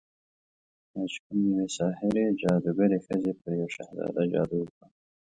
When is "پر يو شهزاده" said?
3.39-4.23